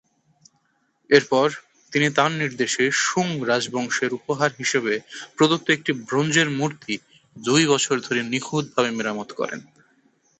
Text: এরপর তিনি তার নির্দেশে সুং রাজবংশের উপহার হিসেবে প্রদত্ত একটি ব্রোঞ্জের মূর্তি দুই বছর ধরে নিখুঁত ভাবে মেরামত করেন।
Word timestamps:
এরপর 1.09 1.47
তিনি 1.93 2.07
তার 2.15 2.31
নির্দেশে 2.33 2.85
সুং 3.03 3.27
রাজবংশের 3.45 4.11
উপহার 4.13 4.49
হিসেবে 4.57 4.93
প্রদত্ত 5.37 5.67
একটি 5.69 5.91
ব্রোঞ্জের 6.01 6.49
মূর্তি 6.59 6.93
দুই 7.35 7.63
বছর 7.67 7.95
ধরে 7.99 8.21
নিখুঁত 8.31 8.65
ভাবে 8.73 8.89
মেরামত 8.91 9.29
করেন। 9.33 9.59